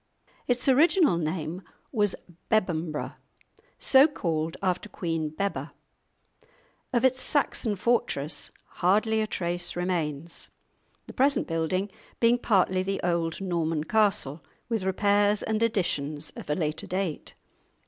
Its 0.47 0.67
original 0.67 1.15
name 1.15 1.61
was 1.91 2.15
Bebbanburgh, 2.49 3.13
so 3.77 4.07
called 4.07 4.57
after 4.59 4.89
Queen 4.89 5.29
Bebba; 5.29 5.73
of 6.91 7.05
its 7.05 7.21
Saxon 7.21 7.75
fortress 7.75 8.49
hardly 8.81 9.21
a 9.21 9.27
trace 9.27 9.75
remains, 9.75 10.49
the 11.05 11.13
present 11.13 11.45
building 11.45 11.87
being 12.19 12.39
partly 12.39 12.81
the 12.81 12.99
old 13.03 13.41
Norman 13.41 13.83
castle, 13.83 14.43
with 14.69 14.81
repairs 14.81 15.43
and 15.43 15.61
additions 15.61 16.31
of 16.31 16.49
a 16.49 16.55
later 16.55 16.87
date. 16.87 17.35